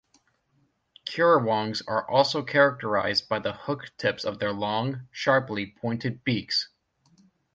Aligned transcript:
Currawongs 1.05 1.83
are 1.87 2.09
also 2.09 2.41
characterised 2.41 3.29
by 3.29 3.37
the 3.37 3.53
hooked 3.53 3.95
tips 3.99 4.23
of 4.25 4.39
their 4.39 4.51
long, 4.51 5.07
sharply 5.11 5.75
pointed 5.79 6.23
beaks. 6.23 6.69